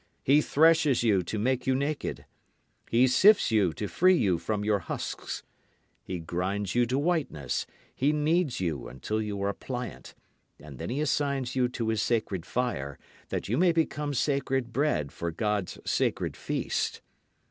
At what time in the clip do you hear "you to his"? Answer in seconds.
11.55-12.01